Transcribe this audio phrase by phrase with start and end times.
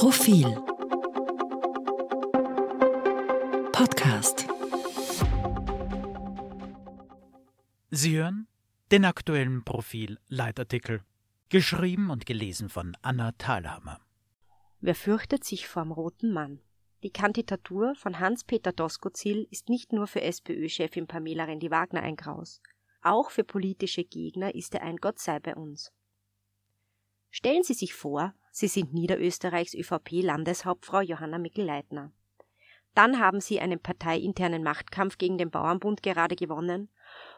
[0.00, 0.46] Profil
[3.70, 4.48] Podcast
[7.90, 8.48] Sie hören
[8.92, 11.02] den aktuellen Profil Leitartikel,
[11.50, 14.00] geschrieben und gelesen von Anna Thalhammer.
[14.80, 16.60] Wer fürchtet sich vorm roten Mann?
[17.02, 22.62] Die Kandidatur von Hans-Peter Doskozil ist nicht nur für SPÖ-Chefin Pamela Rendi-Wagner ein Graus.
[23.02, 25.92] Auch für politische Gegner ist er ein Gott sei bei uns.
[27.30, 32.12] Stellen Sie sich vor, Sie sind Niederösterreichs ÖVP-Landeshauptfrau Johanna Mikl-Leitner.
[32.94, 36.90] Dann haben Sie einen parteiinternen Machtkampf gegen den Bauernbund gerade gewonnen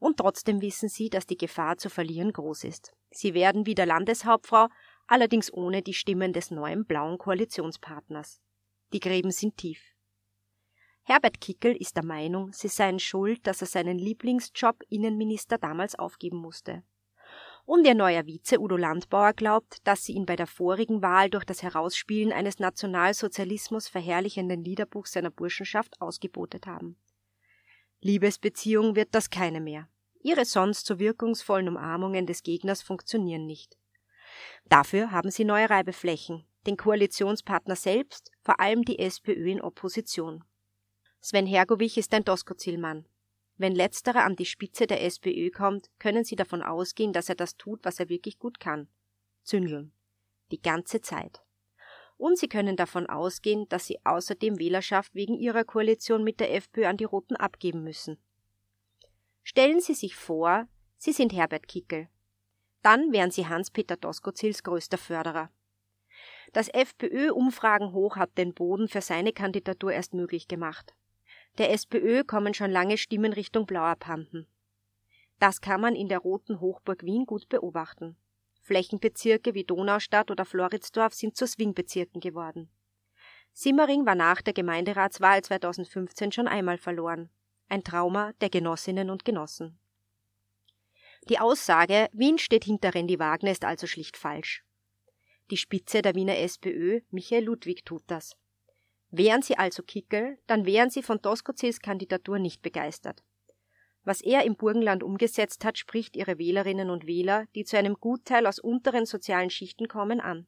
[0.00, 2.92] und trotzdem wissen Sie, dass die Gefahr zu verlieren groß ist.
[3.10, 4.68] Sie werden wieder Landeshauptfrau,
[5.06, 8.40] allerdings ohne die Stimmen des neuen blauen Koalitionspartners.
[8.92, 9.94] Die Gräben sind tief.
[11.04, 16.38] Herbert Kickel ist der Meinung, sie seien schuld, dass er seinen Lieblingsjob Innenminister damals aufgeben
[16.38, 16.82] musste.
[17.66, 21.44] Und ihr neuer Vize Udo Landbauer glaubt, dass sie ihn bei der vorigen Wahl durch
[21.44, 26.96] das Herausspielen eines Nationalsozialismus verherrlichenden Liederbuchs seiner Burschenschaft ausgebotet haben.
[28.00, 29.88] Liebesbeziehung wird das keine mehr.
[30.22, 33.76] Ihre sonst so wirkungsvollen Umarmungen des Gegners funktionieren nicht.
[34.68, 40.44] Dafür haben sie neue Reibeflächen, den Koalitionspartner selbst, vor allem die SPÖ in Opposition.
[41.20, 43.06] Sven Hergovich ist ein Doskozil-Mann.
[43.58, 47.56] Wenn letzterer an die Spitze der SPÖ kommt, können Sie davon ausgehen, dass er das
[47.56, 48.88] tut, was er wirklich gut kann.
[49.42, 49.92] Zündeln.
[50.50, 51.42] Die ganze Zeit.
[52.18, 56.86] Und Sie können davon ausgehen, dass Sie außerdem Wählerschaft wegen Ihrer Koalition mit der FPÖ
[56.86, 58.18] an die Roten abgeben müssen.
[59.42, 62.08] Stellen Sie sich vor, Sie sind Herbert Kickel.
[62.82, 65.50] Dann wären Sie Hans-Peter Doskozils größter Förderer.
[66.52, 70.94] Das FPÖ-Umfragenhoch hat den Boden für seine Kandidatur erst möglich gemacht.
[71.58, 74.46] Der SPÖ kommen schon lange Stimmen Richtung Blau abhanden.
[75.38, 78.16] Das kann man in der roten Hochburg Wien gut beobachten.
[78.60, 82.68] Flächenbezirke wie Donaustadt oder Floridsdorf sind zu Swingbezirken geworden.
[83.52, 87.30] Simmering war nach der Gemeinderatswahl 2015 schon einmal verloren.
[87.68, 89.78] Ein Trauma der Genossinnen und Genossen.
[91.28, 94.62] Die Aussage, Wien steht hinter Randy Wagner, ist also schlicht falsch.
[95.50, 98.36] Die Spitze der Wiener SPÖ, Michael Ludwig, tut das.
[99.18, 103.22] Wären sie also Kickel, dann wären sie von Doskozils Kandidatur nicht begeistert.
[104.04, 108.46] Was er im Burgenland umgesetzt hat, spricht ihre Wählerinnen und Wähler, die zu einem Gutteil
[108.46, 110.46] aus unteren sozialen Schichten kommen, an.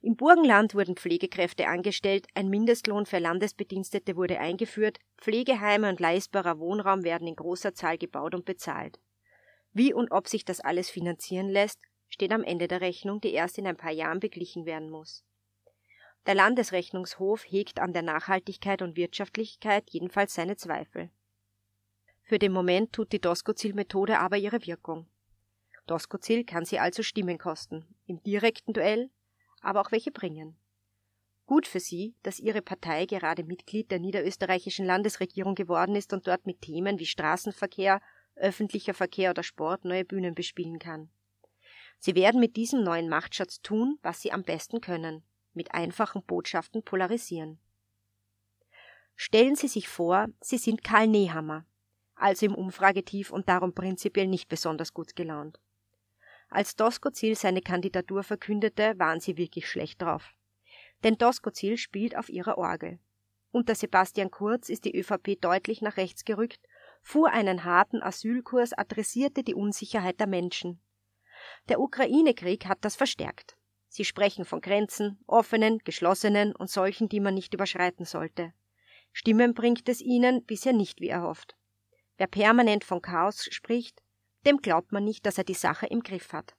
[0.00, 7.04] Im Burgenland wurden Pflegekräfte angestellt, ein Mindestlohn für Landesbedienstete wurde eingeführt, Pflegeheime und leistbarer Wohnraum
[7.04, 8.98] werden in großer Zahl gebaut und bezahlt.
[9.72, 11.78] Wie und ob sich das alles finanzieren lässt,
[12.08, 15.24] steht am Ende der Rechnung, die erst in ein paar Jahren beglichen werden muss.
[16.26, 21.10] Der Landesrechnungshof hegt an der Nachhaltigkeit und Wirtschaftlichkeit jedenfalls seine Zweifel.
[22.22, 25.08] Für den Moment tut die Doskozil-Methode aber ihre Wirkung.
[25.86, 29.10] Doskozil kann sie also Stimmen kosten, im direkten Duell,
[29.60, 30.56] aber auch welche bringen.
[31.46, 36.46] Gut für sie, dass ihre Partei gerade Mitglied der niederösterreichischen Landesregierung geworden ist und dort
[36.46, 38.00] mit Themen wie Straßenverkehr,
[38.36, 41.10] öffentlicher Verkehr oder Sport neue Bühnen bespielen kann.
[41.98, 46.82] Sie werden mit diesem neuen Machtschatz tun, was sie am besten können, mit einfachen Botschaften
[46.82, 47.58] polarisieren.
[49.16, 51.66] Stellen Sie sich vor, Sie sind Karl Nehammer,
[52.14, 55.60] also im Umfragetief und darum prinzipiell nicht besonders gut gelaunt.
[56.48, 60.34] Als Doskozil seine Kandidatur verkündete, waren sie wirklich schlecht drauf.
[61.04, 62.98] Denn Doskozil spielt auf ihrer Orgel.
[63.52, 66.60] Unter Sebastian Kurz ist die ÖVP deutlich nach rechts gerückt,
[67.02, 70.80] fuhr einen harten Asylkurs, adressierte die Unsicherheit der Menschen.
[71.68, 73.56] Der Ukraine-Krieg hat das verstärkt.
[73.92, 78.52] Sie sprechen von Grenzen, offenen, geschlossenen und solchen, die man nicht überschreiten sollte.
[79.12, 81.56] Stimmen bringt es ihnen bisher nicht wie erhofft.
[82.16, 84.00] Wer permanent von Chaos spricht,
[84.46, 86.54] dem glaubt man nicht, dass er die Sache im Griff hat.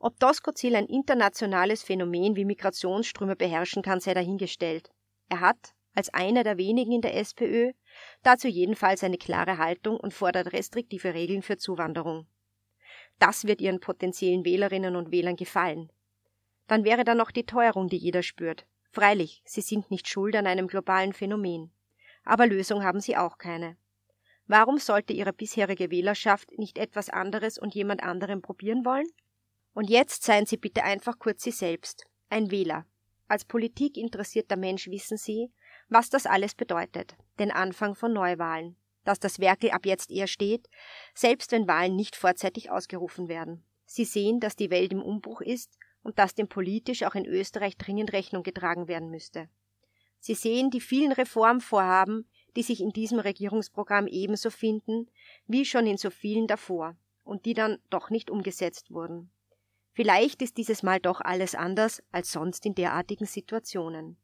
[0.00, 4.90] Ob Doskozil ein internationales Phänomen wie Migrationsströme beherrschen kann, sei dahingestellt.
[5.28, 7.72] Er hat, als einer der wenigen in der SPÖ,
[8.22, 12.26] dazu jedenfalls eine klare Haltung und fordert restriktive Regeln für Zuwanderung.
[13.18, 15.90] Das wird ihren potenziellen Wählerinnen und Wählern gefallen.
[16.66, 18.66] Dann wäre da noch die Teuerung, die jeder spürt.
[18.90, 21.70] Freilich, sie sind nicht schuld an einem globalen Phänomen.
[22.24, 23.76] Aber Lösung haben sie auch keine.
[24.46, 29.06] Warum sollte ihre bisherige Wählerschaft nicht etwas anderes und jemand anderem probieren wollen?
[29.74, 32.86] Und jetzt seien Sie bitte einfach kurz Sie selbst, ein Wähler.
[33.28, 35.50] Als Politik interessierter Mensch wissen Sie,
[35.88, 38.76] was das alles bedeutet, den Anfang von Neuwahlen
[39.06, 40.68] dass das Werkel ab jetzt eher steht,
[41.14, 43.64] selbst wenn Wahlen nicht vorzeitig ausgerufen werden.
[43.86, 47.76] Sie sehen, dass die Welt im Umbruch ist und dass dem politisch auch in Österreich
[47.76, 49.48] dringend Rechnung getragen werden müsste.
[50.18, 55.08] Sie sehen die vielen Reformvorhaben, die sich in diesem Regierungsprogramm ebenso finden,
[55.46, 59.30] wie schon in so vielen davor, und die dann doch nicht umgesetzt wurden.
[59.92, 64.16] Vielleicht ist dieses Mal doch alles anders als sonst in derartigen Situationen.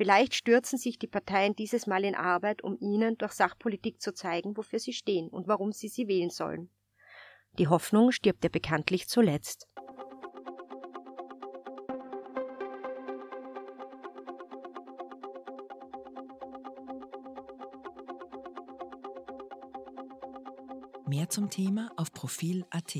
[0.00, 4.56] Vielleicht stürzen sich die Parteien dieses Mal in Arbeit, um ihnen durch Sachpolitik zu zeigen,
[4.56, 6.70] wofür sie stehen und warum sie sie wählen sollen.
[7.58, 9.68] Die Hoffnung stirbt ja bekanntlich zuletzt.
[21.06, 22.96] Mehr zum Thema auf Profil.at.